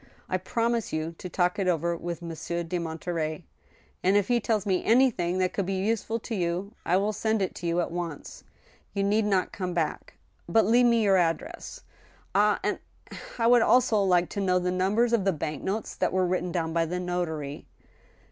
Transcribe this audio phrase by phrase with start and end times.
[0.29, 3.43] "I promise you to talk it over with Mon sieur de Monterey,
[4.01, 7.39] and, if he tells me anything that could be useful to you, I will send
[7.39, 8.43] it to you at once....
[8.95, 10.15] You need not come back,...
[10.49, 11.81] but leave me your address.
[12.33, 12.59] Ah!...
[12.63, 12.79] and
[13.37, 16.51] I would also like to know the numbers of the bank notes that were written
[16.51, 17.67] down by the notary."